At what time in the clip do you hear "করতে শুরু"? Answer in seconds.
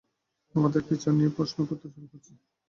1.69-2.05